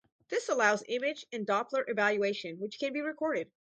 This 0.29 0.49
allows 0.49 0.83
image 0.87 1.27
and 1.31 1.45
Doppler 1.45 1.87
evaluation 1.87 2.57
which 2.57 2.79
can 2.79 2.91
be 2.91 3.01
recorded. 3.01 3.51